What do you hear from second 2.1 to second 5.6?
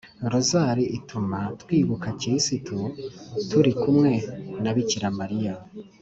kristu turi kumwe na bikira mariya